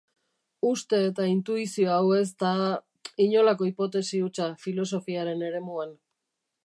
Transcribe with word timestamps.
Uste 0.67 1.01
eta 1.09 1.25
intuizio 1.31 1.91
hau 1.97 2.07
ez 2.19 2.25
da... 2.45 2.53
inolako 3.29 3.67
hipotesi 3.71 4.23
hutsa 4.29 4.49
Filosofiaren 4.65 5.45
eremuan. 5.51 5.95